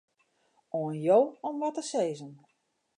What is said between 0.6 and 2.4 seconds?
Oan jo om wat te sizzen.